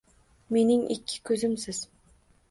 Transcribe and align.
Mening 0.55 0.85
ikki 0.95 1.19
ko‘zimsiz. 1.31 1.83